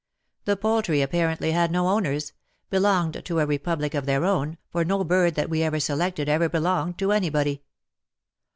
[0.45, 2.33] The poultry apparently had no owners—
[2.71, 6.49] belonged to a republic of their own, for no bird that we ever selected ever
[6.49, 7.61] belonged to anybody.